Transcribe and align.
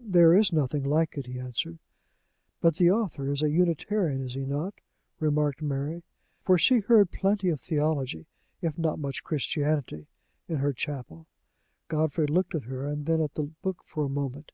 "There 0.00 0.34
is 0.36 0.52
nothing 0.52 0.82
like 0.82 1.16
it," 1.16 1.28
he 1.28 1.38
answered. 1.38 1.78
"But 2.60 2.74
the 2.78 2.90
author 2.90 3.30
is 3.30 3.44
a 3.44 3.48
Unitarian, 3.50 4.20
is 4.20 4.34
he 4.34 4.44
not?" 4.44 4.74
remarked 5.20 5.62
Mary 5.62 6.02
for 6.40 6.58
she 6.58 6.80
heard 6.80 7.12
plenty 7.12 7.48
of 7.48 7.60
theology, 7.60 8.26
if 8.60 8.76
not 8.76 8.98
much 8.98 9.22
Christianity, 9.22 10.08
in 10.48 10.56
her 10.56 10.72
chapel. 10.72 11.28
Godfrey 11.86 12.26
looked 12.26 12.56
at 12.56 12.64
her, 12.64 12.92
then 12.96 13.20
at 13.20 13.34
the 13.34 13.52
book 13.62 13.84
for 13.84 14.06
a 14.06 14.08
moment. 14.08 14.50